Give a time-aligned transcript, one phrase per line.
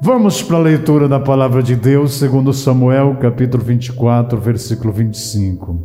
[0.00, 5.78] Vamos para a leitura da palavra de Deus, segundo Samuel, capítulo 24, versículo 25.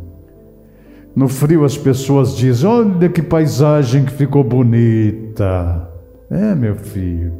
[1.14, 5.88] No frio as pessoas dizem: "Olha que paisagem que ficou bonita".
[6.30, 7.32] É, meu filho.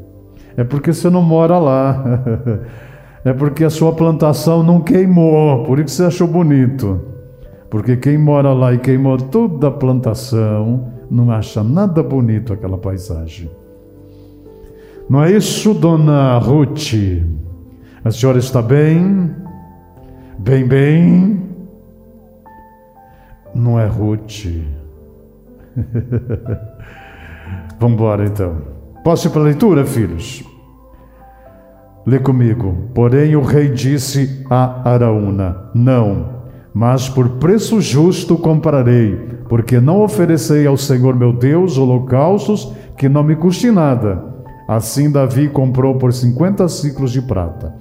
[0.56, 2.04] É porque você não mora lá.
[3.24, 7.00] É porque a sua plantação não queimou, por isso você achou bonito.
[7.68, 13.50] Porque quem mora lá e queimou toda a plantação, não acha nada bonito aquela paisagem.
[15.08, 16.92] Não é isso, dona Ruth?
[18.04, 19.34] A senhora está bem?
[20.38, 21.42] Bem, bem?
[23.54, 24.44] Não é Ruth.
[27.80, 28.58] Vamos embora então.
[29.02, 30.44] Posso ir para a leitura, filhos?
[32.04, 32.90] Lê comigo.
[32.94, 36.42] Porém, o rei disse a Araúna: Não,
[36.74, 39.16] mas por preço justo comprarei,
[39.48, 44.27] porque não oferecei ao Senhor meu Deus holocaustos que não me custe nada
[44.68, 47.74] Assim Davi comprou por 50 ciclos de prata.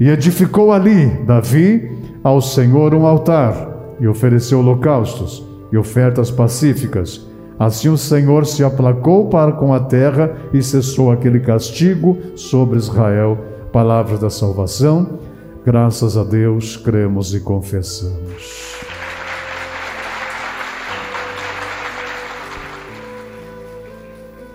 [0.00, 1.88] E edificou ali, Davi,
[2.24, 7.24] ao Senhor um altar, e ofereceu holocaustos e ofertas pacíficas.
[7.56, 13.38] Assim o Senhor se aplacou para com a terra e cessou aquele castigo sobre Israel.
[13.72, 15.20] Palavra da salvação.
[15.64, 18.80] Graças a Deus, cremos e confessamos.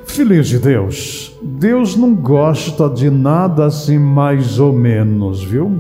[0.06, 5.72] Filhos de Deus, Deus não gosta de nada assim mais ou menos, viu?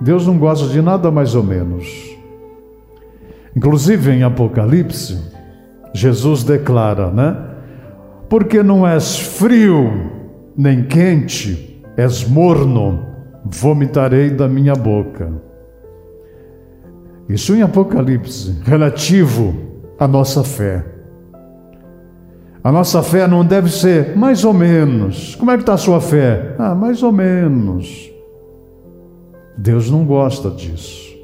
[0.00, 2.16] Deus não gosta de nada mais ou menos.
[3.54, 5.18] Inclusive em Apocalipse,
[5.92, 7.36] Jesus declara, né?
[8.30, 9.90] Porque não és frio
[10.56, 13.04] nem quente, és morno,
[13.44, 15.30] vomitarei da minha boca.
[17.28, 19.54] Isso em Apocalipse, relativo
[19.98, 20.95] à nossa fé.
[22.66, 25.36] A nossa fé não deve ser mais ou menos.
[25.36, 26.56] Como é que está a sua fé?
[26.58, 28.10] Ah, mais ou menos.
[29.56, 31.16] Deus não gosta disso.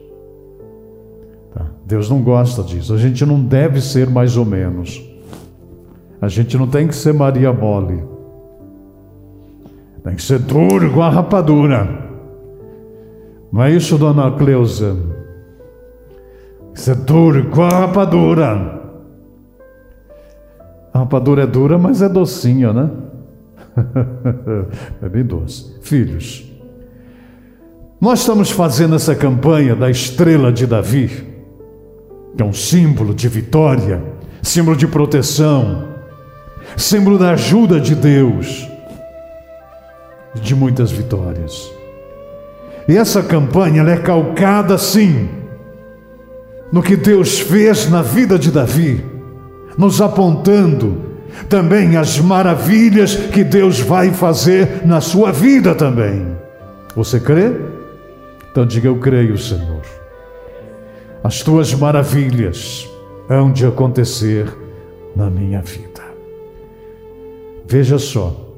[1.53, 1.67] Tá?
[1.85, 2.95] Deus não gosta disso.
[2.95, 5.03] A gente não deve ser mais ou menos.
[6.21, 8.05] A gente não tem que ser Maria Mole.
[10.05, 11.89] Tem que ser duro igual a rapadura.
[13.53, 14.97] Não é isso, dona Cleusa?
[16.61, 18.82] Tem que ser duro igual a rapadura.
[20.93, 22.91] A rapadura é dura, mas é docinha, né?
[25.03, 25.75] é bem doce.
[25.81, 26.45] Filhos,
[28.01, 31.09] nós estamos fazendo essa campanha da estrela de Davi,
[32.37, 34.03] que é um símbolo de vitória,
[34.43, 35.89] símbolo de proteção,
[36.77, 38.69] símbolo da ajuda de Deus,
[40.35, 41.73] de muitas vitórias.
[42.87, 45.29] E essa campanha é calcada, sim,
[46.71, 49.12] no que Deus fez na vida de Davi
[49.77, 51.13] nos apontando
[51.49, 56.37] também as maravilhas que Deus vai fazer na sua vida também.
[56.95, 57.53] Você crê?
[58.51, 59.83] Então diga: Eu creio, Senhor.
[61.25, 62.89] As tuas maravilhas
[63.29, 64.47] hão de acontecer
[65.15, 66.03] na minha vida.
[67.67, 68.55] Veja só,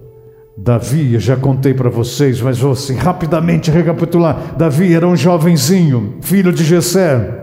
[0.56, 4.54] Davi, eu já contei para vocês, mas vou assim rapidamente recapitular.
[4.56, 7.42] Davi era um jovenzinho, filho de Jessé.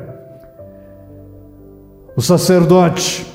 [2.16, 3.31] O sacerdote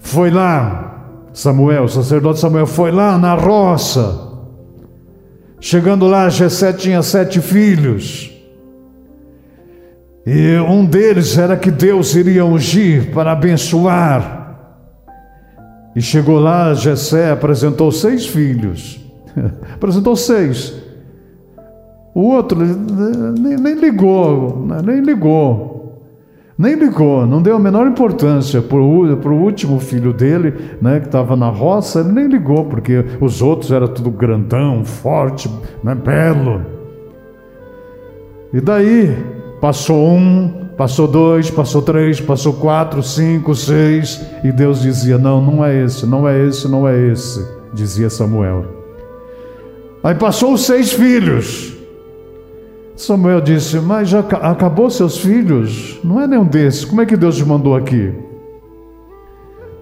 [0.00, 4.28] foi lá, Samuel, o sacerdote Samuel, foi lá na roça.
[5.60, 8.32] Chegando lá, Jessé tinha sete filhos.
[10.26, 14.40] E um deles era que Deus iria ungir para abençoar.
[15.94, 19.00] E chegou lá, Jessé apresentou seis filhos.
[19.74, 20.74] apresentou seis.
[22.14, 25.79] O outro nem, nem ligou, nem ligou.
[26.60, 31.34] Nem ligou, não deu a menor importância para o último filho dele, né, que estava
[31.34, 35.50] na roça, ele nem ligou, porque os outros eram tudo grandão, forte,
[35.82, 36.60] né, belo.
[38.52, 39.16] E daí
[39.58, 45.64] passou um, passou dois, passou três, passou quatro, cinco, seis, e Deus dizia: Não, não
[45.64, 47.42] é esse, não é esse, não é esse,
[47.72, 48.66] dizia Samuel.
[50.04, 51.79] Aí passou os seis filhos.
[53.00, 55.98] Samuel disse: Mas já acabou seus filhos?
[56.04, 56.84] Não é nenhum desses.
[56.84, 58.12] Como é que Deus te mandou aqui?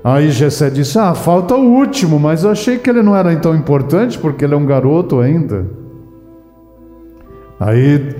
[0.04, 3.54] Aí Jessé disse: Ah, falta o último, mas eu achei que ele não era tão
[3.54, 5.66] importante porque ele é um garoto ainda.
[7.58, 8.14] Aí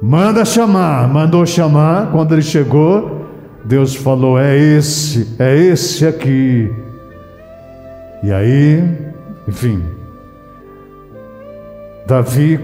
[0.00, 2.10] manda chamar, mandou chamar.
[2.12, 3.26] Quando ele chegou,
[3.64, 6.70] Deus falou: É esse, é esse aqui.
[8.22, 8.84] E aí,
[9.48, 9.82] enfim,
[12.06, 12.60] Davi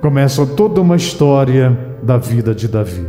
[0.00, 3.06] começa toda uma história da vida de Davi.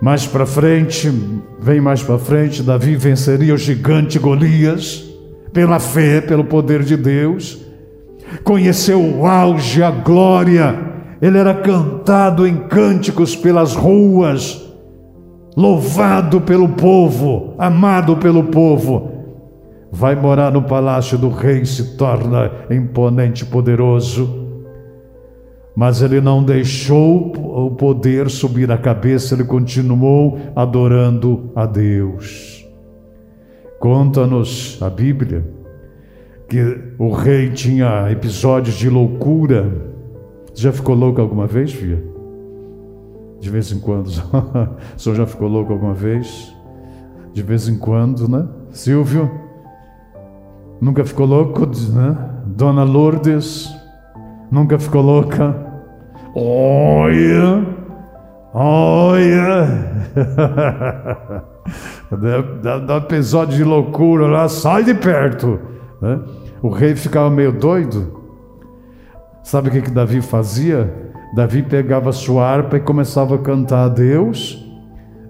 [0.00, 1.12] Mais para frente,
[1.60, 5.04] vem mais para frente, Davi venceria o gigante Golias
[5.52, 7.58] pela fé, pelo poder de Deus.
[8.44, 10.78] conheceu o auge, a glória,
[11.20, 14.62] ele era cantado em cânticos pelas ruas,
[15.56, 19.10] louvado pelo povo, amado pelo povo.
[19.92, 24.39] Vai morar no palácio do rei, se torna imponente, poderoso.
[25.80, 32.68] Mas ele não deixou o poder subir a cabeça, ele continuou adorando a Deus.
[33.78, 35.42] Conta-nos a Bíblia
[36.46, 36.60] que
[36.98, 39.72] o rei tinha episódios de loucura.
[40.54, 42.04] Já ficou louco alguma vez, filha?
[43.40, 44.08] De vez em quando.
[44.94, 46.54] o senhor já ficou louco alguma vez?
[47.32, 48.46] De vez em quando, né?
[48.68, 49.30] Silvio?
[50.78, 52.18] Nunca ficou louco, né?
[52.44, 53.74] Dona Lourdes?
[54.50, 55.69] Nunca ficou louca?
[56.34, 57.66] Olha!
[58.52, 59.66] Olha!
[62.62, 65.58] dá, dá um episódio de loucura lá, sai de perto.
[66.00, 66.20] Né?
[66.62, 68.20] O rei ficava meio doido.
[69.42, 70.92] Sabe o que, que Davi fazia?
[71.34, 74.66] Davi pegava sua harpa e começava a cantar a Deus,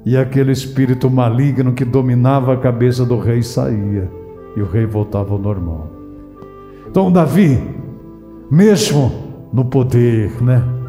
[0.04, 4.10] e aquele espírito maligno que dominava a cabeça do rei saía,
[4.56, 5.90] e o rei voltava ao normal.
[6.88, 7.62] Então, Davi,
[8.50, 9.12] mesmo
[9.52, 10.79] no poder, né?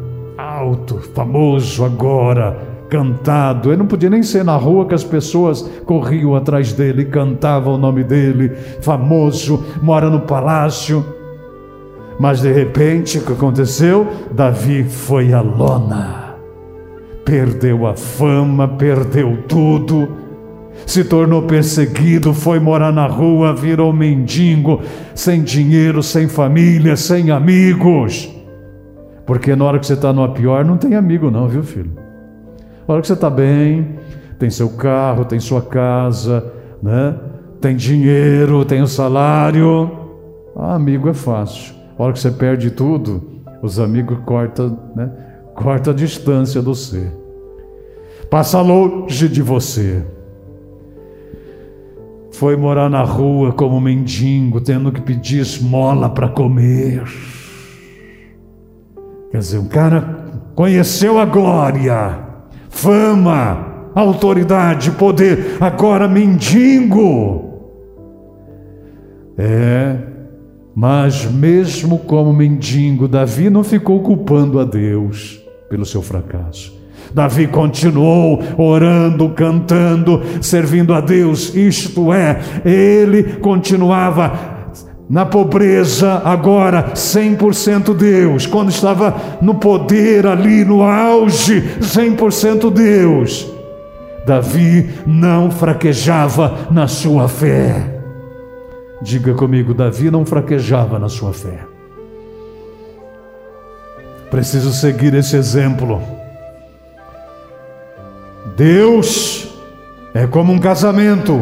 [0.62, 2.56] Alto, famoso agora,
[2.88, 3.70] cantado.
[3.70, 7.78] Ele não podia nem ser na rua que as pessoas corriam atrás dele, cantavam o
[7.78, 11.04] nome dele, famoso, mora no palácio.
[12.16, 14.06] Mas de repente, o que aconteceu?
[14.30, 16.36] Davi foi a lona,
[17.24, 20.08] perdeu a fama, perdeu tudo,
[20.86, 24.80] se tornou perseguido, foi morar na rua, virou mendigo,
[25.12, 28.41] sem dinheiro, sem família, sem amigos.
[29.26, 31.92] Porque na hora que você está numa pior, não tem amigo, não, viu, filho?
[32.86, 33.98] Na hora que você está bem,
[34.38, 36.44] tem seu carro, tem sua casa,
[36.82, 37.14] né?
[37.62, 39.90] tem dinheiro, tem o salário.
[40.56, 41.74] Ah, amigo é fácil.
[41.96, 43.22] Na hora que você perde tudo,
[43.62, 45.10] os amigos cortam, né?
[45.54, 47.10] corta a distância do você.
[48.28, 50.04] Passa longe de você.
[52.32, 57.04] Foi morar na rua como mendigo, tendo que pedir esmola para comer.
[59.32, 62.30] Quer dizer, um cara conheceu a glória
[62.68, 67.50] fama, autoridade, poder, agora mendigo.
[69.38, 69.96] É,
[70.74, 76.80] mas mesmo como mendigo, Davi não ficou culpando a Deus pelo seu fracasso.
[77.14, 84.51] Davi continuou orando, cantando, servindo a Deus, isto é, ele continuava
[85.12, 88.46] na pobreza, agora 100% Deus.
[88.46, 93.52] Quando estava no poder ali, no auge, 100% Deus.
[94.24, 98.00] Davi não fraquejava na sua fé.
[99.02, 101.58] Diga comigo, Davi não fraquejava na sua fé.
[104.30, 106.00] Preciso seguir esse exemplo.
[108.56, 109.54] Deus
[110.14, 111.38] é como um casamento.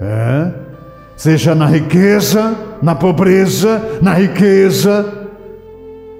[0.00, 0.57] É?
[1.18, 5.26] Seja na riqueza, na pobreza, na riqueza,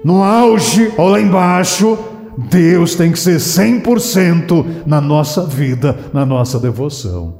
[0.03, 1.97] no auge ou lá embaixo,
[2.37, 7.33] Deus tem que ser 100% na nossa vida, na nossa devoção.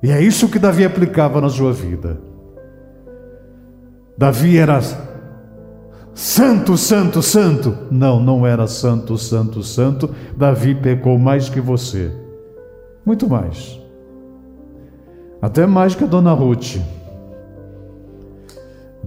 [0.00, 2.20] E é isso que Davi aplicava na sua vida.
[4.16, 4.80] Davi era
[6.14, 7.76] santo, santo, santo.
[7.90, 10.08] Não, não era santo, santo, santo.
[10.36, 12.12] Davi pecou mais que você.
[13.04, 13.82] Muito mais.
[15.42, 16.76] Até mais que a dona Ruth.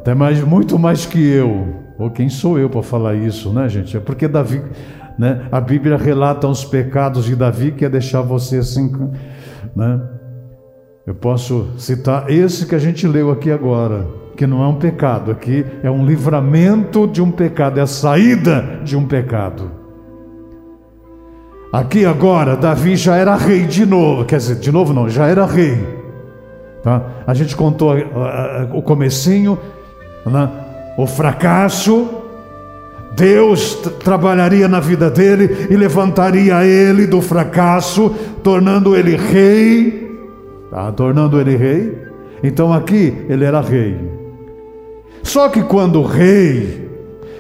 [0.06, 1.78] Até mais, muito mais que eu.
[1.98, 3.98] Ou quem sou eu para falar isso, né, gente?
[3.98, 4.62] É porque Davi,
[5.18, 5.48] né?
[5.52, 8.92] A Bíblia relata os pecados de Davi que é deixar você assim,
[9.76, 10.00] né?
[11.08, 14.06] Eu posso citar esse que a gente leu aqui agora,
[14.38, 18.82] que não é um pecado, aqui é um livramento de um pecado, é a saída
[18.84, 19.72] de um pecado.
[21.74, 25.48] Aqui agora, Davi já era rei de novo, quer dizer, de novo não, já era
[25.48, 25.84] rei.
[26.84, 27.02] Tá?
[27.26, 29.58] A gente contou uh, uh, o comecinho?
[30.98, 32.10] O fracasso.
[33.16, 38.14] Deus trabalharia na vida dele e levantaria ele do fracasso,
[38.44, 40.12] tornando ele rei,
[40.70, 40.92] tá?
[40.92, 41.98] tornando ele rei.
[42.44, 43.98] Então aqui ele era rei.
[45.24, 46.90] Só que quando rei,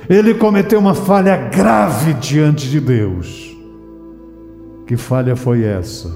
[0.09, 3.55] ele cometeu uma falha grave diante de Deus.
[4.87, 6.09] Que falha foi essa?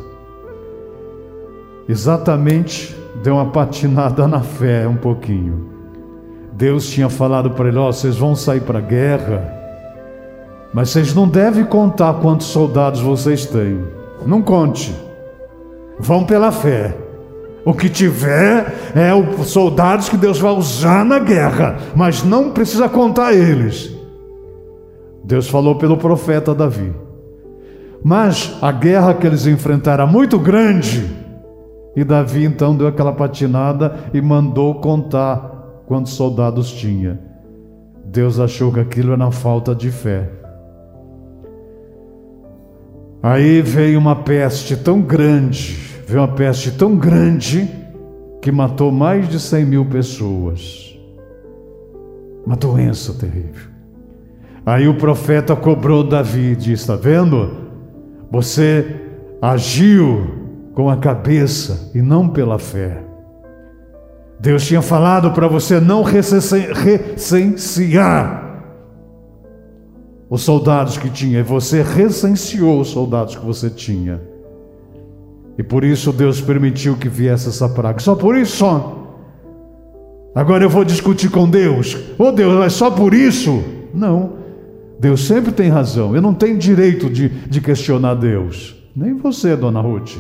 [1.88, 5.79] Exatamente deu uma patinada na fé um pouquinho.
[6.60, 9.50] Deus tinha falado para ele: Ó, oh, vocês vão sair para a guerra,
[10.74, 13.82] mas vocês não devem contar quantos soldados vocês têm.
[14.26, 14.94] Não conte.
[15.98, 16.98] Vão pela fé.
[17.64, 22.90] O que tiver é os soldados que Deus vai usar na guerra, mas não precisa
[22.90, 23.96] contar eles.
[25.24, 26.94] Deus falou pelo profeta Davi.
[28.04, 31.10] Mas a guerra que eles enfrentaram era muito grande.
[31.96, 35.59] E Davi então deu aquela patinada e mandou contar
[35.90, 37.20] quantos soldados tinha.
[38.06, 40.30] Deus achou que aquilo era falta de fé.
[43.24, 45.76] Aí veio uma peste tão grande,
[46.08, 47.68] veio uma peste tão grande
[48.40, 50.96] que matou mais de 100 mil pessoas.
[52.46, 53.70] Uma doença terrível.
[54.64, 57.50] Aí o profeta cobrou Davi e disse: Está vendo?
[58.32, 58.96] Você
[59.42, 63.09] agiu com a cabeça e não pela fé.
[64.40, 66.64] Deus tinha falado para você não recensear
[70.30, 74.22] os soldados que tinha, e você recenseou os soldados que você tinha.
[75.58, 78.00] E por isso Deus permitiu que viesse essa praga.
[78.00, 78.96] Só por isso só.
[80.34, 81.98] Agora eu vou discutir com Deus.
[82.18, 83.62] Oh Deus, mas só por isso?
[83.94, 84.38] Não.
[85.00, 86.16] Deus sempre tem razão.
[86.16, 88.76] Eu não tenho direito de, de questionar Deus.
[88.96, 90.16] Nem você, dona Ruth.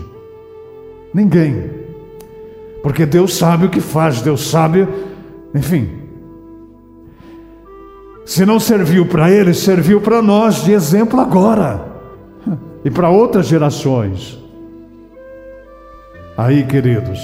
[1.13, 1.69] Ninguém.
[2.81, 4.87] Porque Deus sabe o que faz, Deus sabe,
[5.53, 5.99] enfim,
[8.29, 11.83] se não serviu para ele, serviu para nós de exemplo agora
[12.85, 14.37] e para outras gerações.
[16.37, 17.19] Aí, queridos,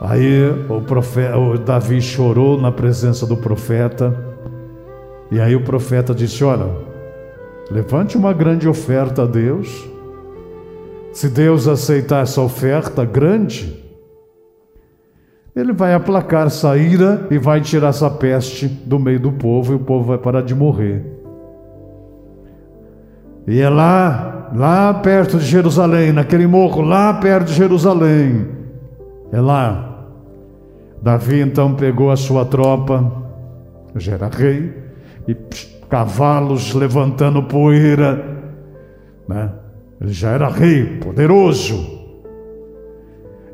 [0.00, 4.16] aí o, profeta, o Davi chorou na presença do profeta,
[5.32, 6.70] e aí o profeta disse: Olha,
[7.70, 9.84] levante uma grande oferta a Deus.
[11.12, 13.79] Se Deus aceitar essa oferta grande,
[15.54, 19.76] ele vai aplacar essa ira e vai tirar essa peste do meio do povo e
[19.76, 21.04] o povo vai parar de morrer.
[23.46, 28.46] E é lá, lá perto de Jerusalém, naquele morro, lá perto de Jerusalém.
[29.32, 30.06] É lá.
[31.02, 33.10] Davi então pegou a sua tropa,
[33.96, 34.72] já era rei,
[35.26, 35.34] e
[35.88, 38.22] cavalos levantando poeira,
[39.26, 39.50] né?
[40.00, 41.99] Ele já era rei, poderoso.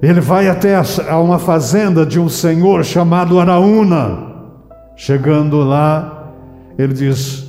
[0.02, 4.34] Ele vai até a uma fazenda de um senhor chamado Araúna.
[4.94, 6.32] Chegando lá,
[6.78, 7.46] ele diz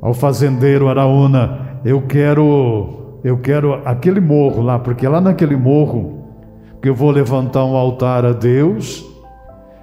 [0.00, 6.24] ao fazendeiro Araúna: "Eu quero, eu quero aquele morro lá, porque lá naquele morro
[6.80, 9.04] que eu vou levantar um altar a Deus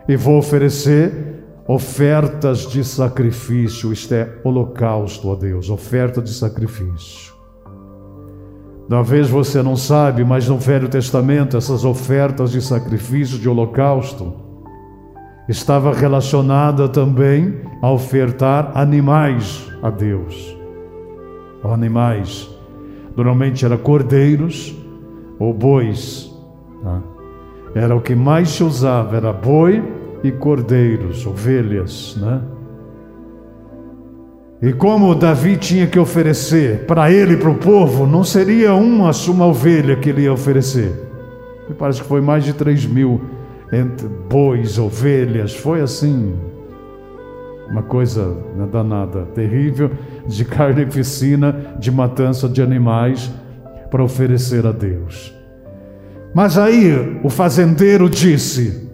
[0.07, 7.30] e vou oferecer ofertas de sacrifício, isto é holocausto a Deus, oferta de sacrifício.
[8.89, 14.33] Talvez você não sabe, mas no Velho Testamento essas ofertas de sacrifício de holocausto
[15.47, 20.57] estava relacionada também a ofertar animais a Deus.
[21.63, 22.49] Animais.
[23.15, 24.75] Normalmente era cordeiros
[25.39, 26.31] ou bois.
[26.83, 27.01] Tá?
[27.73, 29.83] Era o que mais se usava, era boi
[30.23, 32.41] e cordeiros, ovelhas, né?
[34.61, 39.09] E como Davi tinha que oferecer para ele e para o povo, não seria uma,
[39.27, 40.93] uma ovelha que ele ia oferecer.
[41.67, 43.21] Me parece que foi mais de 3 mil
[43.73, 46.35] entre bois, ovelhas, foi assim.
[47.71, 48.37] Uma coisa
[48.71, 49.89] danada, terrível,
[50.27, 53.31] de carnificina, de matança de animais
[53.89, 55.33] para oferecer a Deus.
[56.35, 58.90] Mas aí o fazendeiro disse: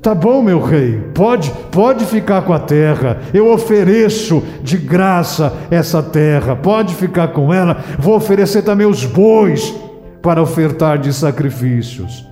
[0.00, 3.18] Tá bom, meu rei, pode, pode ficar com a terra.
[3.34, 6.54] Eu ofereço de graça essa terra.
[6.54, 7.78] Pode ficar com ela.
[7.98, 9.74] Vou oferecer também os bois
[10.22, 12.26] para ofertar de sacrifícios.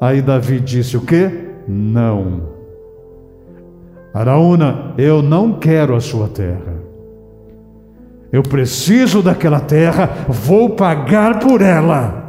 [0.00, 1.30] Aí Davi disse o quê?
[1.68, 2.50] Não.
[4.12, 6.82] Araúna, eu não quero a sua terra.
[8.32, 12.21] Eu preciso daquela terra, vou pagar por ela.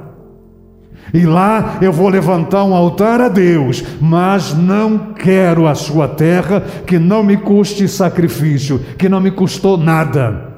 [1.13, 6.61] E lá eu vou levantar um altar a Deus, mas não quero a sua terra
[6.87, 10.51] que não me custe sacrifício, que não me custou nada.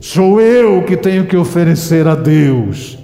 [0.00, 2.98] Sou eu que tenho que oferecer a Deus.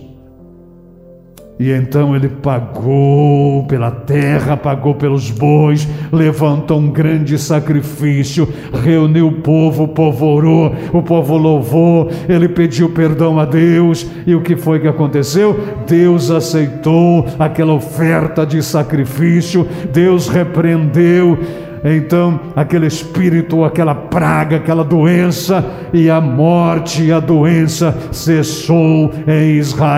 [1.56, 8.49] E então ele pagou pela terra, pagou pelos bois, levantou um grande sacrifício,
[8.82, 14.34] reuniu o povo, o povo orou, o povo louvou, ele pediu perdão a Deus, e
[14.34, 15.61] o que foi que aconteceu?
[15.87, 21.38] Deus aceitou aquela oferta de sacrifício, Deus repreendeu
[21.85, 25.62] então aquele espírito, aquela praga, aquela doença,
[25.93, 29.95] e a morte e a doença cessou em Israel.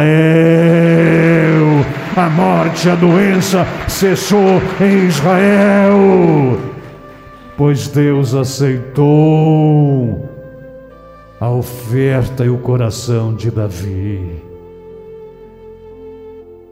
[2.17, 6.59] A morte e a doença cessou em Israel,
[7.57, 10.27] pois Deus aceitou
[11.39, 14.43] a oferta e o coração de Davi.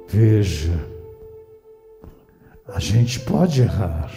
[0.09, 0.73] Veja,
[2.67, 4.11] a gente pode errar,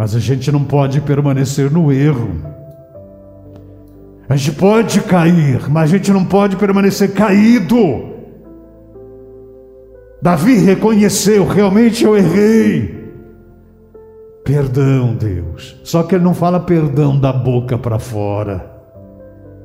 [0.00, 2.30] mas a gente não pode permanecer no erro.
[4.26, 7.76] A gente pode cair, mas a gente não pode permanecer caído.
[10.22, 13.12] Davi reconheceu: realmente eu errei.
[14.42, 15.78] Perdão, Deus.
[15.84, 18.72] Só que ele não fala perdão da boca para fora,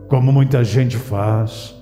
[0.09, 1.73] como muita gente faz.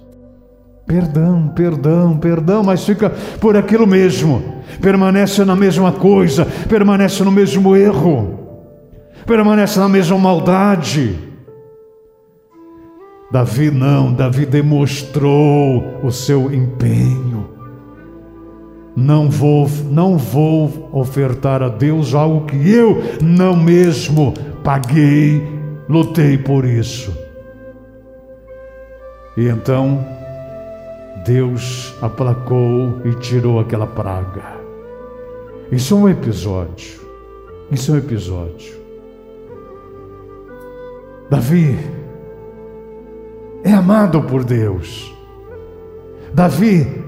[0.85, 4.43] Perdão, perdão, perdão, mas fica por aquilo mesmo,
[4.79, 8.42] permanece na mesma coisa, permanece no mesmo erro,
[9.25, 11.17] permanece na mesma maldade.
[13.31, 17.49] Davi não, Davi demonstrou o seu empenho.
[18.95, 25.41] Não vou, não vou ofertar a Deus algo que eu não mesmo paguei,
[25.89, 27.11] lutei por isso.
[29.35, 30.05] E então
[31.25, 34.43] Deus aplacou e tirou aquela praga.
[35.71, 37.01] Isso é um episódio.
[37.71, 38.82] Isso é um episódio.
[41.29, 41.77] Davi
[43.63, 45.13] é amado por Deus.
[46.33, 47.03] Davi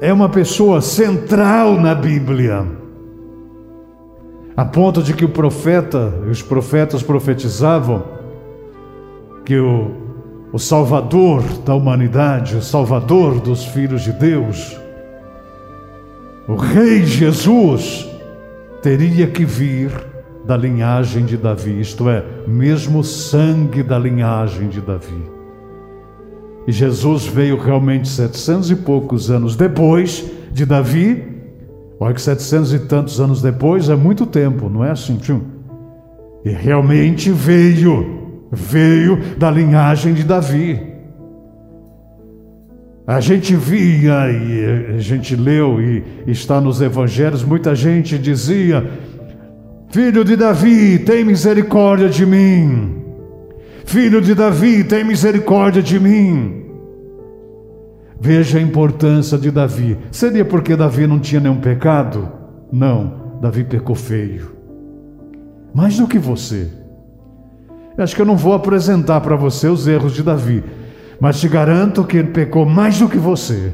[0.00, 2.66] é uma pessoa central na Bíblia,
[4.56, 8.04] a ponto de que o profeta, os profetas profetizavam
[9.44, 9.90] que o,
[10.52, 14.78] o Salvador da humanidade, o Salvador dos filhos de Deus,
[16.46, 18.08] o Rei Jesus,
[18.82, 20.13] teria que vir
[20.46, 25.32] da linhagem de Davi, isto é, mesmo sangue da linhagem de Davi.
[26.66, 31.22] E Jesus veio realmente setecentos e poucos anos depois de Davi.
[32.00, 35.18] Olha que setecentos e tantos anos depois é muito tempo, não é assim?
[36.44, 40.94] E realmente veio, veio da linhagem de Davi.
[43.06, 48.90] A gente via e a gente leu e está nos evangelhos, muita gente dizia:
[49.94, 53.00] Filho de Davi, tem misericórdia de mim.
[53.84, 56.64] Filho de Davi, tem misericórdia de mim.
[58.20, 59.96] Veja a importância de Davi.
[60.10, 62.28] Seria porque Davi não tinha nenhum pecado?
[62.72, 64.50] Não, Davi pecou feio.
[65.72, 66.68] Mais do que você.
[67.96, 70.64] Acho que eu não vou apresentar para você os erros de Davi,
[71.20, 73.72] mas te garanto que ele pecou mais do que você.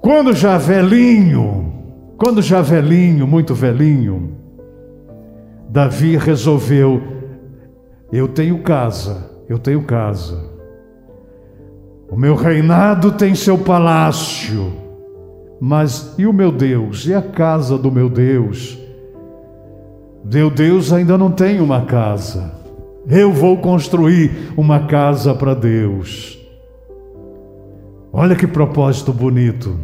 [0.00, 1.63] Quando já velhinho,
[2.16, 4.36] quando já velhinho, muito velhinho,
[5.68, 7.14] Davi resolveu
[8.14, 10.38] eu tenho casa, eu tenho casa.
[12.08, 14.72] O meu reinado tem seu palácio.
[15.60, 17.06] Mas e o meu Deus?
[17.06, 18.78] E a casa do meu Deus?
[20.24, 22.52] Meu Deus ainda não tem uma casa.
[23.08, 26.38] Eu vou construir uma casa para Deus.
[28.12, 29.76] Olha que propósito bonito.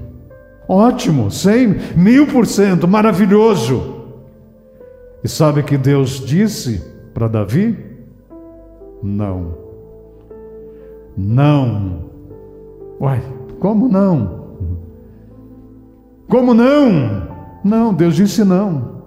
[0.72, 4.04] Ótimo, cem, mil por cento, maravilhoso.
[5.20, 6.80] E sabe que Deus disse
[7.12, 7.76] para Davi?
[9.02, 9.58] Não.
[11.16, 12.04] Não.
[13.00, 13.20] Uai,
[13.58, 14.44] como não?
[16.28, 17.26] Como não?
[17.64, 19.02] Não, Deus disse não.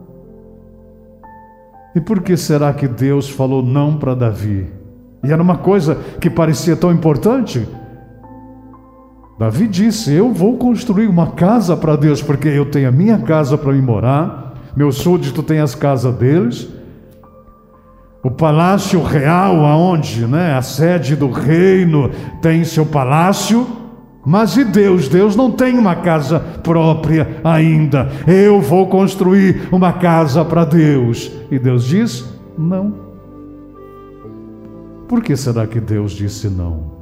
[1.96, 4.68] E por que será que Deus falou não para Davi?
[5.24, 7.66] E era uma coisa que parecia tão importante.
[9.38, 13.58] Davi disse: Eu vou construir uma casa para Deus, porque eu tenho a minha casa
[13.58, 16.70] para me morar, meu súdito tem as casas deles,
[18.24, 22.10] o palácio real, aonde né, a sede do reino
[22.42, 23.68] tem seu palácio,
[24.26, 25.10] mas e Deus?
[25.10, 28.10] Deus não tem uma casa própria ainda.
[28.26, 31.30] Eu vou construir uma casa para Deus.
[31.52, 32.26] E Deus diz:
[32.58, 32.94] não.
[35.10, 36.93] Por que será que Deus disse não?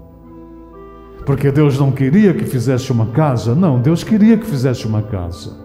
[1.26, 3.54] Porque Deus não queria que fizesse uma casa?
[3.54, 5.58] Não, Deus queria que fizesse uma casa.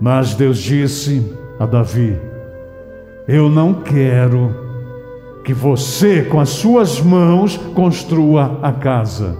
[0.00, 2.16] Mas Deus disse a Davi:
[3.32, 4.50] eu não quero
[5.44, 9.38] que você, com as suas mãos, construa a casa.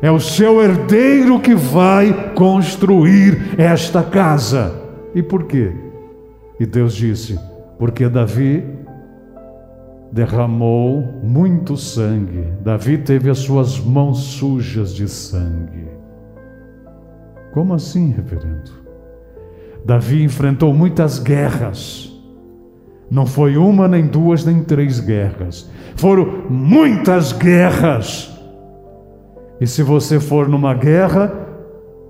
[0.00, 4.72] É o seu herdeiro que vai construir esta casa.
[5.16, 5.72] E por quê?
[6.60, 7.36] E Deus disse:
[7.76, 8.62] porque Davi
[10.12, 12.52] derramou muito sangue.
[12.62, 15.86] Davi teve as suas mãos sujas de sangue.
[17.52, 18.70] Como assim, reverendo?
[19.84, 22.12] Davi enfrentou muitas guerras.
[23.10, 25.70] Não foi uma, nem duas, nem três guerras.
[25.94, 28.32] Foram muitas guerras.
[29.60, 31.32] E se você for numa guerra,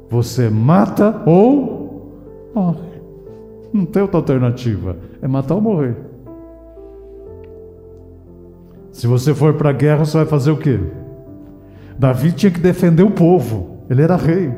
[0.09, 2.87] você mata ou morre.
[3.73, 4.97] Não tem outra alternativa.
[5.21, 5.97] É matar ou morrer.
[8.97, 10.81] Se você for para a guerra, você vai fazer o quê?
[11.99, 14.51] Davi tinha que defender o povo, ele era rei.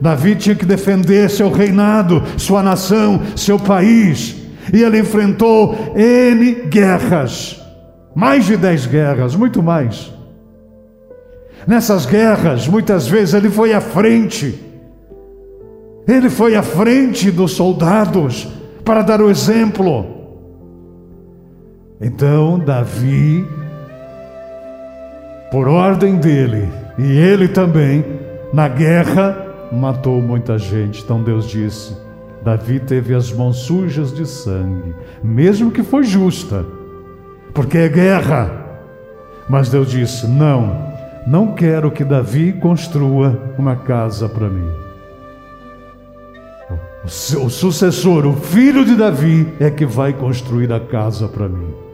[0.00, 4.34] Davi tinha que defender seu reinado, sua nação, seu país.
[4.74, 7.64] E ele enfrentou N guerras,
[8.16, 10.12] mais de dez guerras, muito mais.
[11.68, 14.60] Nessas guerras, muitas vezes ele foi à frente,
[16.08, 18.48] ele foi à frente dos soldados
[18.84, 20.19] para dar o exemplo.
[22.00, 23.46] Então, Davi,
[25.50, 28.02] por ordem dele, e ele também,
[28.54, 31.02] na guerra, matou muita gente.
[31.02, 31.94] Então Deus disse:
[32.42, 36.64] Davi teve as mãos sujas de sangue, mesmo que foi justa,
[37.52, 38.50] porque é guerra.
[39.46, 40.90] Mas Deus disse: Não,
[41.26, 44.70] não quero que Davi construa uma casa para mim.
[47.04, 51.89] O sucessor, o filho de Davi, é que vai construir a casa para mim.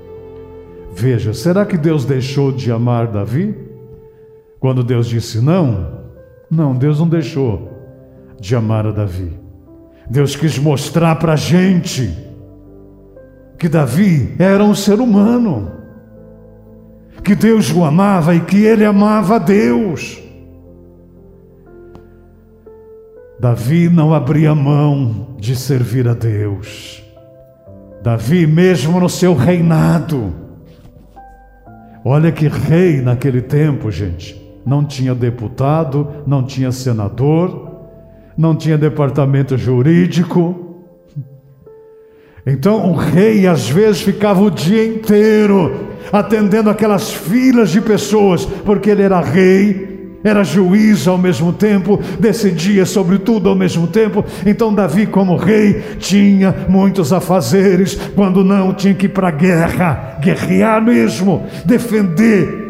[0.98, 3.54] Veja, será que Deus deixou de amar Davi?
[4.58, 6.06] Quando Deus disse não,
[6.50, 7.70] não, Deus não deixou
[8.40, 9.30] de amar a Davi.
[10.08, 12.16] Deus quis mostrar para a gente
[13.58, 15.70] que Davi era um ser humano,
[17.22, 20.18] que Deus o amava e que ele amava a Deus.
[23.38, 27.04] Davi não abria mão de servir a Deus.
[28.02, 30.45] Davi, mesmo no seu reinado,
[32.08, 37.70] olha que rei naquele tempo, gente não tinha deputado, não tinha senador,
[38.36, 40.74] não tinha departamento jurídico.
[42.44, 48.90] Então o rei às vezes ficava o dia inteiro atendendo aquelas filas de pessoas, porque
[48.90, 49.95] ele era rei,
[50.28, 54.24] era juiz ao mesmo tempo, decidia sobre tudo ao mesmo tempo.
[54.44, 60.18] Então, Davi, como rei, tinha muitos afazeres, quando não, tinha que ir para a guerra,
[60.20, 62.66] guerrear mesmo, defender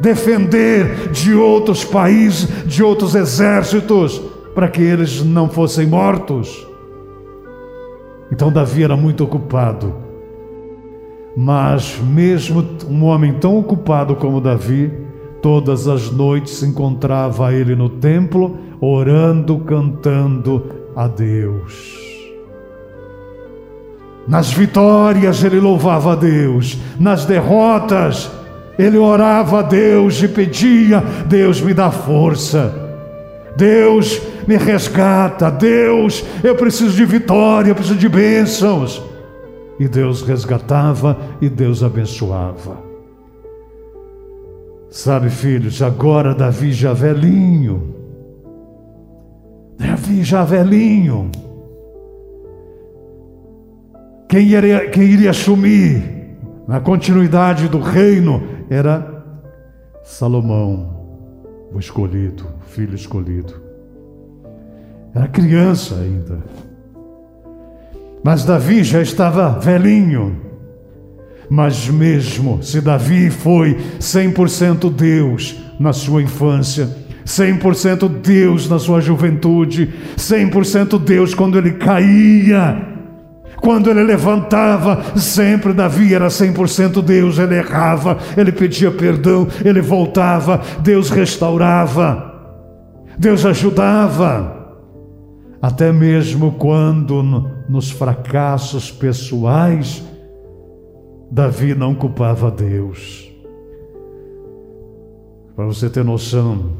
[0.00, 4.20] defender de outros países, de outros exércitos,
[4.54, 6.66] para que eles não fossem mortos.
[8.30, 9.94] Então Davi era muito ocupado.
[11.36, 15.03] Mas mesmo um homem tão ocupado como Davi,
[15.44, 20.64] todas as noites se encontrava ele no templo, orando, cantando
[20.96, 22.02] a Deus.
[24.26, 28.30] Nas vitórias ele louvava a Deus, nas derrotas
[28.78, 32.74] ele orava a Deus e pedia: Deus me dá força,
[33.54, 39.02] Deus me resgata, Deus, eu preciso de vitória, eu preciso de bênçãos.
[39.78, 42.83] E Deus resgatava e Deus abençoava.
[44.94, 47.96] Sabe, filhos, agora Davi já velhinho,
[49.76, 51.32] Davi já velhinho,
[54.28, 56.36] quem iria, quem iria assumir
[56.68, 59.24] na continuidade do reino era
[60.04, 60.96] Salomão,
[61.72, 63.52] o escolhido, o filho escolhido.
[65.12, 66.38] Era criança ainda.
[68.22, 70.53] Mas Davi já estava velhinho.
[71.48, 76.88] Mas mesmo se Davi foi 100% Deus na sua infância,
[77.24, 82.94] 100% Deus na sua juventude, 100% Deus quando ele caía,
[83.60, 90.60] quando ele levantava, sempre Davi era 100% Deus, ele errava, ele pedia perdão, ele voltava,
[90.80, 92.32] Deus restaurava,
[93.18, 94.62] Deus ajudava.
[95.62, 97.22] Até mesmo quando
[97.66, 100.02] nos fracassos pessoais,
[101.30, 103.30] Davi não culpava Deus.
[105.56, 106.72] Para você ter noção,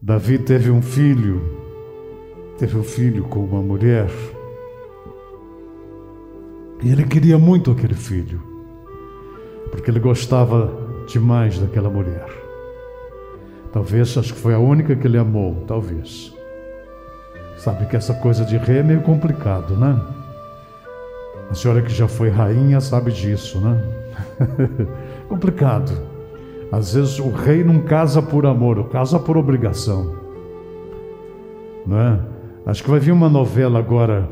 [0.00, 1.42] Davi teve um filho,
[2.58, 4.08] teve um filho com uma mulher
[6.82, 8.42] e ele queria muito aquele filho,
[9.70, 10.72] porque ele gostava
[11.08, 12.28] demais daquela mulher.
[13.72, 16.32] Talvez, acho que foi a única que ele amou, talvez.
[17.56, 20.23] Sabe que essa coisa de rei é meio complicado, né?
[21.50, 23.80] A senhora que já foi rainha sabe disso, né?
[25.28, 25.92] complicado.
[26.72, 30.14] Às vezes o rei não casa por amor, casa por obrigação.
[31.86, 32.20] Né?
[32.66, 34.28] Acho que vai vir uma novela agora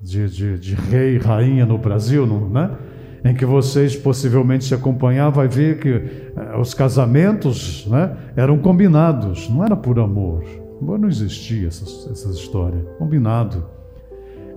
[0.00, 2.70] de, de, de rei e rainha no Brasil, não, né?
[3.24, 9.48] em que vocês possivelmente se acompanhar, vai ver que eh, os casamentos né, eram combinados,
[9.48, 10.44] não era por amor.
[10.80, 13.64] Amor não existia essas, essas histórias, combinado.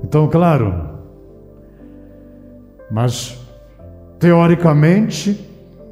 [0.04, 0.99] Então, claro,
[2.89, 3.39] mas
[4.19, 5.39] teoricamente,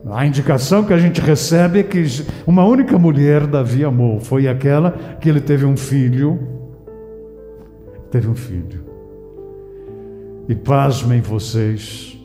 [0.10, 2.04] a indicação que a gente recebe é que
[2.46, 6.40] uma única mulher Davi amou, foi aquela que ele teve um filho,
[8.10, 8.86] teve um filho.
[10.48, 12.18] E pasmem vocês,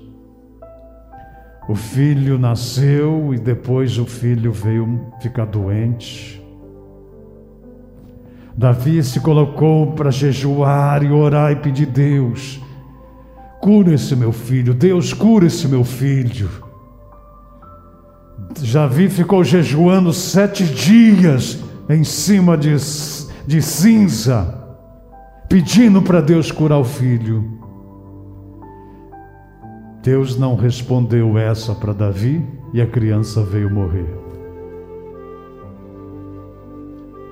[1.69, 6.43] O filho nasceu e depois o filho veio ficar doente.
[8.57, 12.61] Davi se colocou para jejuar e orar e pedir: Deus,
[13.63, 16.51] cura esse meu filho, Deus, cura esse meu filho.
[18.73, 22.75] Davi ficou jejuando sete dias em cima de,
[23.47, 24.59] de cinza,
[25.49, 27.61] pedindo para Deus curar o filho.
[30.03, 32.45] Deus não respondeu essa para Davi
[32.75, 34.32] e a criança veio morrer.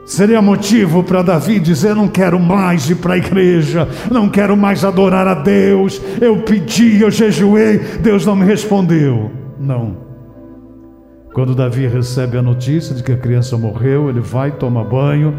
[0.05, 4.85] Seria motivo para Davi dizer: Não quero mais ir para a igreja, não quero mais
[4.85, 6.01] adorar a Deus.
[6.21, 9.31] Eu pedi, eu jejuei, Deus não me respondeu.
[9.59, 9.97] Não.
[11.33, 15.33] Quando Davi recebe a notícia de que a criança morreu, ele vai, toma banho,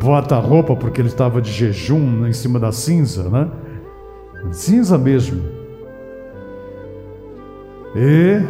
[0.00, 3.48] bota a roupa, porque ele estava de jejum em cima da cinza, né?
[4.50, 5.42] Cinza mesmo.
[7.96, 8.42] E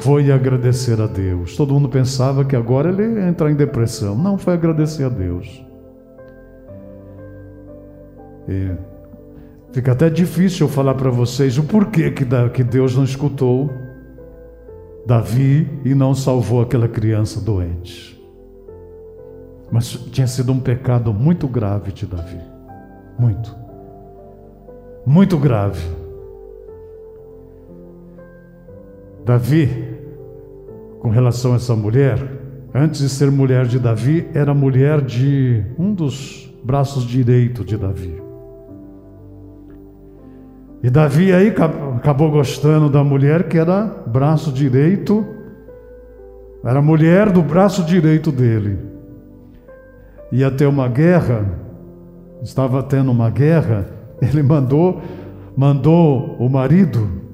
[0.00, 1.56] foi agradecer a Deus.
[1.56, 4.16] Todo mundo pensava que agora ele ia entrar em depressão.
[4.16, 5.64] Não, foi agradecer a Deus.
[8.48, 8.72] E
[9.72, 13.70] fica até difícil eu falar para vocês o porquê que Deus não escutou
[15.06, 18.18] Davi e não salvou aquela criança doente.
[19.70, 22.40] Mas tinha sido um pecado muito grave de Davi.
[23.18, 23.54] Muito.
[25.06, 25.80] Muito grave.
[29.28, 29.68] Davi,
[31.00, 32.16] com relação a essa mulher,
[32.74, 38.22] antes de ser mulher de Davi, era mulher de um dos braços direitos de Davi.
[40.82, 41.54] E Davi aí
[41.94, 45.22] acabou gostando da mulher que era braço direito,
[46.64, 48.78] era mulher do braço direito dele.
[50.32, 51.44] Ia ter uma guerra,
[52.42, 53.88] estava tendo uma guerra,
[54.22, 55.02] ele mandou
[55.54, 57.27] mandou o marido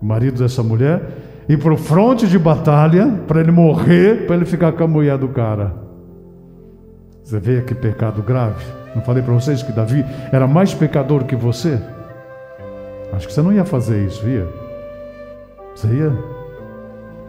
[0.00, 1.02] o marido dessa mulher,
[1.48, 5.18] ir para o fronte de batalha para ele morrer, para ele ficar com a mulher
[5.18, 5.74] do cara.
[7.22, 8.64] Você vê que pecado grave.
[8.94, 11.78] Não falei para vocês que Davi era mais pecador que você?
[13.12, 14.46] Acho que você não ia fazer isso, ia?
[15.74, 16.12] Você ia?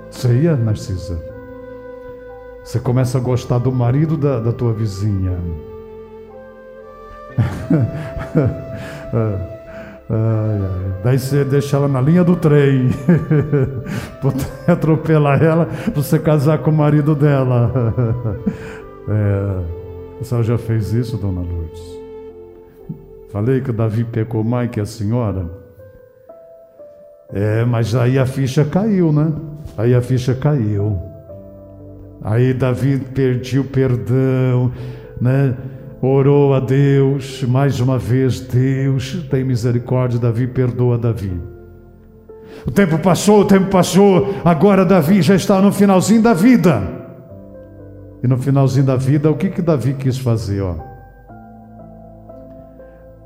[0.09, 1.21] Você ia, Narcisa?
[2.63, 5.37] Você começa a gostar do marido da, da tua vizinha.
[10.09, 11.01] Ai, ai.
[11.03, 12.89] Daí você deixa ela na linha do trem,
[14.67, 17.93] atropelar ela para você casar com o marido dela.
[19.11, 21.81] É, a senhora já fez isso, dona Lourdes?
[23.31, 25.49] Falei que o Davi pecou mais que a senhora?
[27.33, 29.33] É, mas aí a ficha caiu, né?
[29.75, 30.99] Aí a ficha caiu.
[32.21, 34.71] Aí Davi perdeu perdão,
[35.19, 35.55] né?
[36.01, 41.31] Orou a Deus, mais uma vez, Deus tem misericórdia, Davi perdoa Davi.
[42.65, 46.81] O tempo passou, o tempo passou, agora Davi já está no finalzinho da vida.
[48.23, 50.75] E no finalzinho da vida, o que que Davi quis fazer, ó?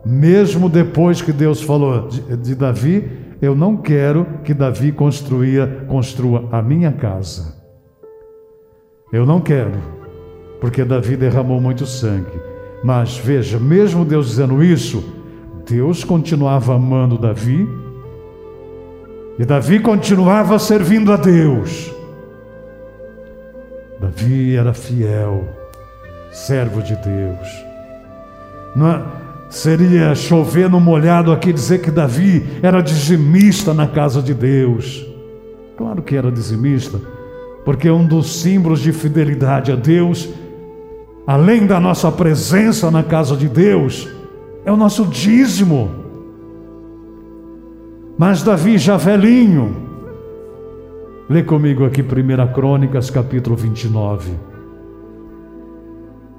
[0.06, 3.10] Mesmo depois que Deus falou de, de Davi,
[3.42, 7.56] eu não quero que Davi construía, construa a minha casa.
[9.12, 9.80] Eu não quero,
[10.60, 12.53] porque Davi derramou muito sangue.
[12.84, 15.04] Mas veja, mesmo Deus dizendo isso,
[15.66, 17.68] Deus continuava amando Davi,
[19.40, 21.92] e Davi continuava servindo a Deus.
[24.00, 25.48] Davi era fiel,
[26.32, 27.48] servo de Deus.
[28.76, 29.02] Não é,
[29.50, 35.08] seria chover no molhado aqui dizer que Davi era dizimista na casa de Deus.
[35.78, 37.00] Claro que era dizimista,
[37.64, 40.30] porque um dos símbolos de fidelidade a Deus
[41.26, 44.10] além da nossa presença na casa de Deus,
[44.66, 45.90] é o nosso dízimo.
[48.18, 49.76] Mas Davi já velhinho,
[51.30, 54.32] lê comigo aqui 1 Crônicas, capítulo 29.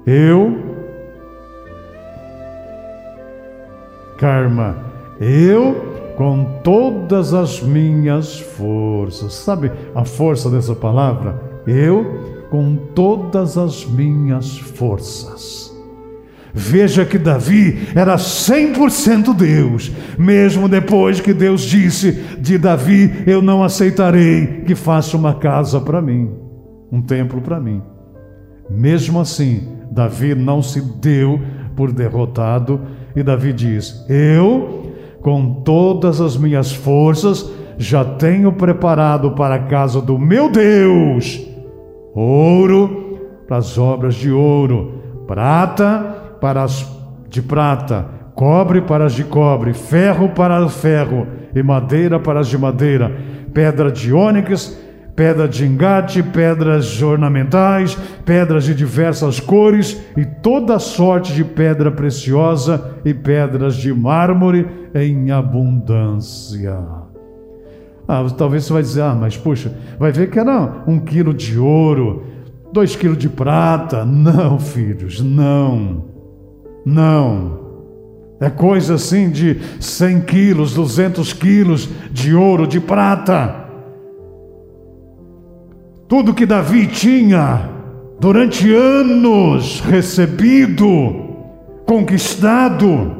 [0.05, 0.55] Eu,
[4.17, 4.77] Karma,
[5.19, 11.41] eu com todas as minhas forças, sabe a força dessa palavra?
[11.67, 15.75] Eu com todas as minhas forças.
[16.57, 23.61] Veja que Davi era 100% Deus, mesmo depois que Deus disse de Davi: Eu não
[23.61, 26.31] aceitarei que faça uma casa para mim,
[26.89, 27.81] um templo para mim.
[28.69, 31.41] Mesmo assim, Davi não se deu
[31.75, 32.79] por derrotado,
[33.13, 39.99] e Davi diz: Eu, com todas as minhas forças, já tenho preparado para a casa
[39.99, 41.54] do meu Deus
[42.15, 46.89] ouro para as obras de ouro, prata para as
[47.29, 52.47] de prata, cobre para as de cobre, ferro para o ferro e madeira para as
[52.47, 53.11] de madeira,
[53.53, 54.77] pedra de ônix,
[55.15, 62.97] pedra de engate, pedras ornamentais, pedras de diversas cores e toda sorte de pedra preciosa
[63.05, 67.04] e pedras de mármore em abundância.
[68.07, 71.57] Ah, talvez você vai dizer, ah, mas puxa, vai ver que era um quilo de
[71.57, 72.23] ouro,
[72.71, 74.05] dois quilos de prata.
[74.05, 76.05] Não, filhos, não,
[76.85, 77.65] não.
[78.39, 83.63] É coisa assim de 100 quilos, 200 quilos de ouro, de prata.
[86.07, 87.69] Tudo que Davi tinha
[88.19, 90.85] durante anos recebido,
[91.87, 93.15] conquistado,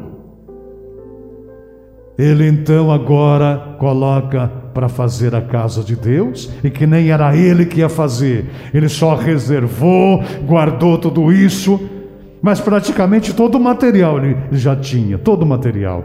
[2.17, 7.65] ele então agora coloca para fazer a casa de Deus, e que nem era ele
[7.65, 11.79] que ia fazer, ele só reservou, guardou tudo isso,
[12.41, 16.03] mas praticamente todo o material ele já tinha, todo o material.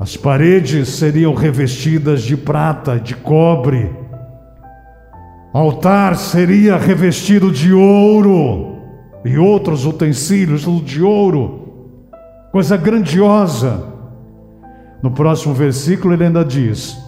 [0.00, 3.88] As paredes seriam revestidas de prata, de cobre,
[5.52, 8.78] altar seria revestido de ouro
[9.24, 12.08] e outros utensílios de ouro,
[12.50, 13.89] coisa grandiosa.
[15.02, 16.98] No próximo versículo ele ainda diz: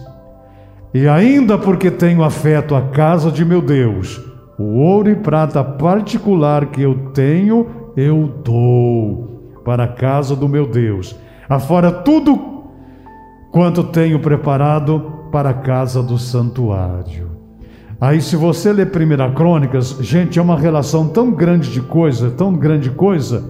[0.93, 4.21] E ainda porque tenho afeto à casa de meu Deus,
[4.57, 10.67] o ouro e prata particular que eu tenho, eu dou para a casa do meu
[10.67, 11.15] Deus,
[11.47, 12.63] afora tudo
[13.51, 17.31] quanto tenho preparado para a casa do santuário.
[18.01, 22.53] Aí, se você ler Primeira Crônicas, gente, é uma relação tão grande de coisa, tão
[22.53, 23.43] grande coisa.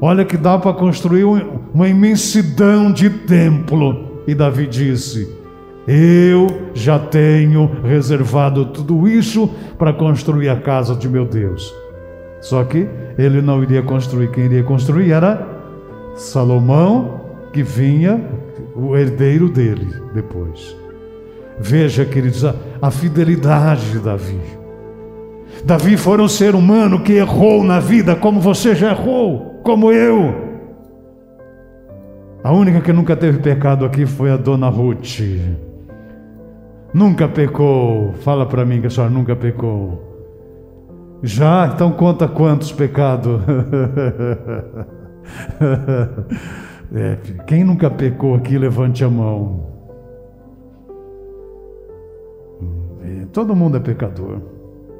[0.00, 4.22] Olha que dá para construir uma imensidão de templo.
[4.26, 5.28] E Davi disse:
[5.86, 11.74] Eu já tenho reservado tudo isso para construir a casa de meu Deus.
[12.40, 12.86] Só que
[13.18, 15.46] ele não iria construir, quem iria construir era
[16.14, 17.20] Salomão,
[17.52, 18.22] que vinha
[18.74, 20.76] o herdeiro dele depois.
[21.58, 24.38] Veja, queridos, a, a fidelidade de Davi.
[25.64, 30.32] Davi foi um ser humano que errou na vida, como você já errou, como eu.
[32.44, 35.18] A única que nunca teve pecado aqui foi a dona Ruth.
[36.94, 38.12] Nunca pecou.
[38.20, 40.04] Fala para mim que a senhora nunca pecou.
[41.20, 41.72] Já?
[41.74, 43.40] Então conta quantos pecados.
[46.94, 47.16] é,
[47.48, 49.74] quem nunca pecou aqui, levante a mão.
[53.32, 54.38] Todo mundo é pecador.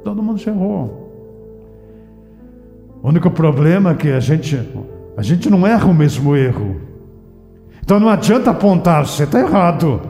[0.03, 1.06] Todo mundo já errou.
[3.07, 4.61] O único problema é que a gente,
[5.17, 6.81] a gente não erra o mesmo erro.
[7.81, 10.03] Então não adianta apontar, você está errado.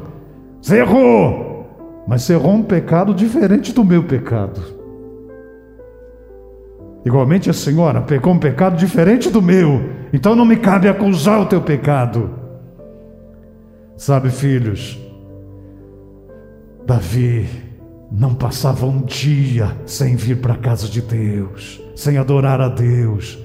[0.62, 2.04] Você errou.
[2.08, 4.62] Mas você errou um pecado diferente do meu pecado.
[7.04, 9.90] Igualmente a senhora pecou um pecado diferente do meu.
[10.10, 12.30] Então não me cabe acusar o teu pecado.
[13.94, 14.98] Sabe, filhos,
[16.86, 17.65] Davi
[18.18, 23.38] não passava um dia sem vir para a casa de Deus, sem adorar a Deus.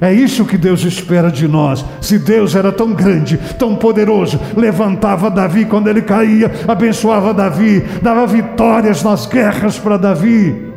[0.00, 1.84] É isso que Deus espera de nós.
[2.00, 8.26] Se Deus era tão grande, tão poderoso, levantava Davi quando ele caía, abençoava Davi, dava
[8.26, 10.72] vitórias nas guerras para Davi.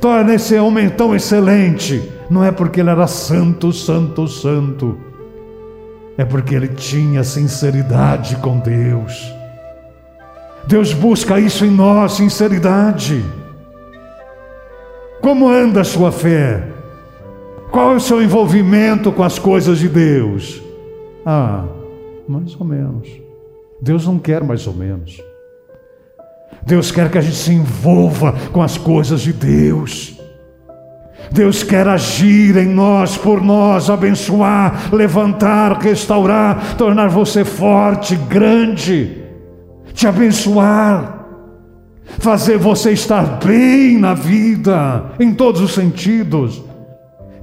[0.00, 2.10] Torna esse homem tão excelente.
[2.30, 4.96] Não é porque ele era santo, santo, santo.
[6.16, 9.35] É porque ele tinha sinceridade com Deus.
[10.66, 13.24] Deus busca isso em nós, sinceridade.
[15.20, 16.66] Como anda a sua fé?
[17.70, 20.60] Qual é o seu envolvimento com as coisas de Deus?
[21.24, 21.64] Ah,
[22.28, 23.08] mais ou menos.
[23.80, 25.20] Deus não quer mais ou menos.
[26.64, 30.18] Deus quer que a gente se envolva com as coisas de Deus.
[31.30, 39.25] Deus quer agir em nós, por nós, abençoar, levantar, restaurar, tornar você forte, grande
[39.96, 41.26] te abençoar,
[42.18, 46.62] fazer você estar bem na vida, em todos os sentidos,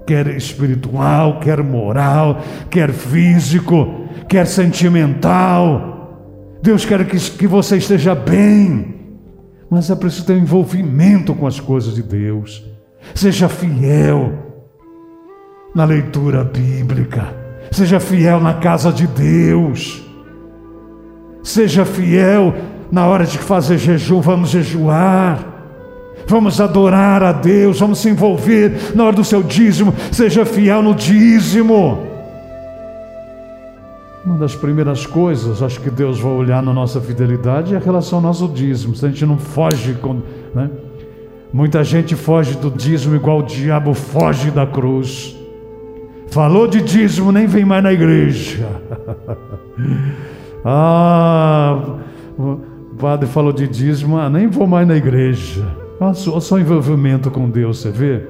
[0.05, 6.59] quer espiritual, quer moral, quer físico, quer sentimental.
[6.61, 9.17] Deus quer que, que você esteja bem,
[9.67, 12.63] mas é preciso ter um envolvimento com as coisas de Deus.
[13.15, 14.31] Seja fiel
[15.73, 17.35] na leitura bíblica,
[17.71, 20.02] seja fiel na casa de Deus.
[21.43, 22.55] Seja fiel
[22.89, 25.53] na hora de fazer jejum, vamos jejuar.
[26.25, 29.93] Vamos adorar a Deus, vamos se envolver na hora do seu dízimo.
[30.11, 32.07] Seja fiel no dízimo.
[34.25, 38.19] Uma das primeiras coisas, acho que Deus vai olhar na nossa fidelidade é a relação
[38.19, 38.95] ao nosso dízimo.
[38.95, 40.21] Se a gente não foge, com,
[40.55, 40.69] né?
[41.51, 45.35] muita gente foge do dízimo igual o diabo foge da cruz.
[46.27, 48.65] Falou de dízimo, nem vem mais na igreja.
[50.63, 51.97] Ah,
[52.37, 52.59] O
[52.97, 55.65] padre falou de dízimo, ah, nem vou mais na igreja.
[55.99, 58.21] Olha só, só envolvimento com Deus, você vê?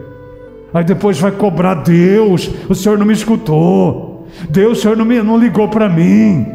[0.73, 4.27] Aí depois vai cobrar Deus, o senhor não me escutou.
[4.49, 6.47] Deus, o senhor não, me, não ligou para mim.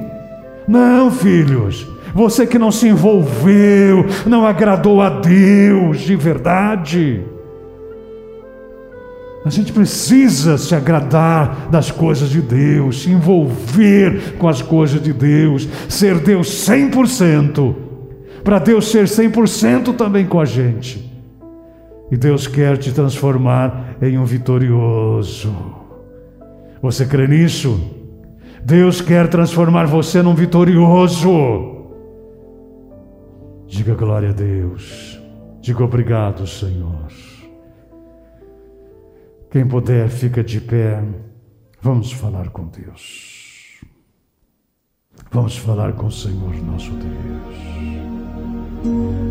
[0.67, 7.23] Não, filhos, você que não se envolveu, não agradou a Deus de verdade.
[9.49, 15.11] A gente precisa se agradar das coisas de Deus, se envolver com as coisas de
[15.11, 17.75] Deus, ser Deus 100%,
[18.45, 21.11] para Deus ser 100% também com a gente.
[22.11, 25.57] E Deus quer te transformar em um vitorioso.
[26.83, 27.81] Você crê nisso?
[28.63, 31.87] Deus quer transformar você num vitorioso.
[33.67, 35.19] Diga glória a Deus.
[35.63, 37.28] Diga obrigado, Senhor.
[39.51, 41.03] Quem puder, fica de pé.
[41.81, 43.81] Vamos falar com Deus.
[45.31, 47.69] Vamos falar com o Senhor nosso Deus.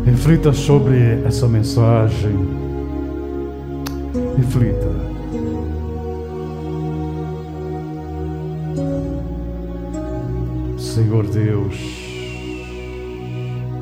[0.04, 2.34] Reflita sobre essa mensagem.
[4.36, 5.08] Reflita.
[10.78, 11.76] Senhor Deus,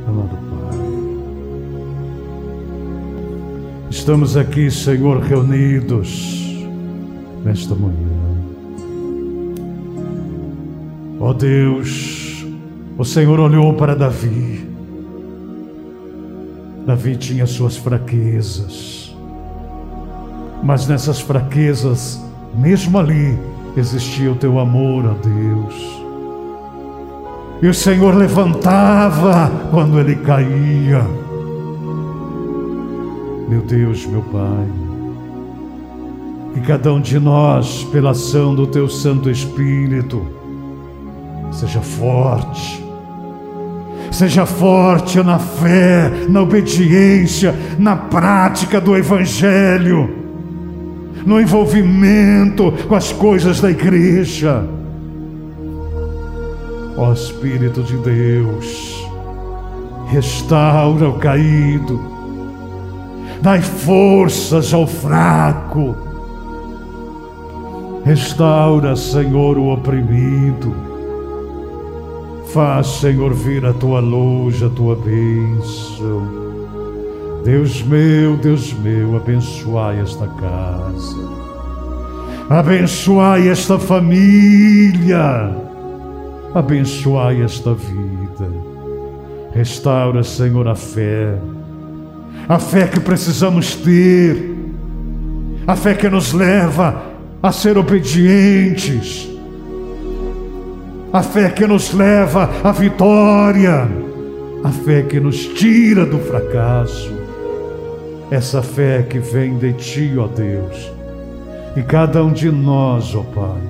[0.06, 0.55] amado Pai,
[3.90, 6.64] estamos aqui, Senhor, reunidos
[7.44, 8.16] nesta manhã.
[11.18, 12.44] Ó oh Deus,
[12.98, 14.68] o Senhor olhou para Davi.
[16.86, 19.16] Davi tinha suas fraquezas,
[20.62, 22.22] mas nessas fraquezas,
[22.54, 23.36] mesmo ali,
[23.76, 25.96] existia o teu amor a Deus.
[27.62, 31.25] E o Senhor levantava quando ele caía.
[33.48, 34.66] Meu Deus, meu Pai,
[36.52, 40.26] que cada um de nós, pela ação do Teu Santo Espírito,
[41.52, 42.84] seja forte,
[44.10, 50.10] seja forte na fé, na obediência, na prática do Evangelho,
[51.24, 54.64] no envolvimento com as coisas da igreja.
[56.96, 59.06] Ó Espírito de Deus,
[60.08, 62.15] restaura o caído,
[63.40, 65.96] dai forças ao fraco,
[68.04, 70.74] restaura, Senhor, o oprimido,
[72.52, 76.46] faz, Senhor, vir a tua luz, a tua bênção.
[77.44, 81.16] Deus meu, Deus meu, abençoai esta casa,
[82.48, 85.66] abençoai esta família.
[86.56, 88.50] Abençoai esta vida.
[89.52, 91.38] Restaura, Senhor, a fé,
[92.48, 94.54] a fé que precisamos ter,
[95.66, 97.02] a fé que nos leva
[97.42, 99.28] a ser obedientes,
[101.12, 103.88] a fé que nos leva à vitória,
[104.62, 107.12] a fé que nos tira do fracasso,
[108.30, 110.92] essa fé que vem de Ti, ó Deus,
[111.76, 113.60] e cada um de nós, ó Pai,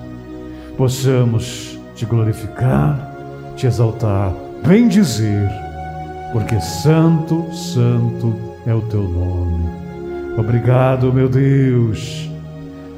[0.76, 3.14] possamos te glorificar,
[3.56, 4.32] te exaltar,
[4.66, 5.50] bem dizer,
[6.32, 9.64] porque santo, santo é o teu nome.
[10.36, 12.28] Obrigado, meu Deus.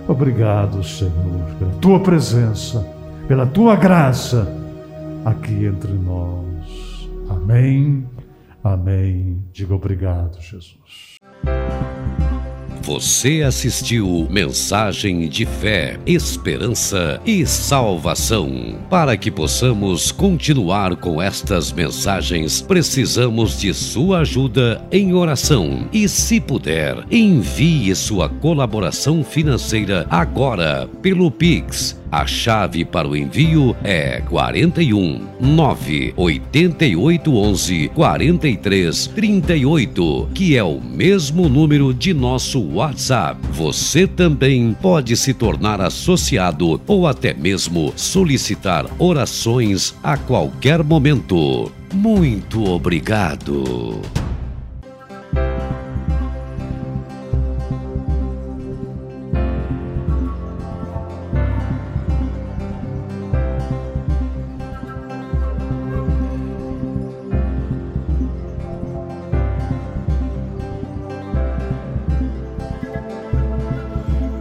[0.09, 1.13] Obrigado, Senhor,
[1.59, 2.85] pela tua presença,
[3.29, 4.49] pela tua graça
[5.25, 7.09] aqui entre nós.
[7.29, 8.07] Amém.
[8.65, 9.45] Amém.
[9.53, 11.19] Diga obrigado, Jesus.
[12.89, 18.79] Você assistiu Mensagem de Fé, Esperança e Salvação.
[18.89, 25.87] Para que possamos continuar com estas mensagens, precisamos de sua ajuda em oração.
[25.93, 33.77] E se puder, envie sua colaboração financeira agora pelo Pix a chave para o envio
[33.85, 43.41] é 41 9 88 11 43 38, que é o mesmo número de nosso WhatsApp.
[43.53, 51.73] Você também pode se tornar associado ou até mesmo solicitar orações a qualquer momento.
[51.93, 54.01] Muito obrigado.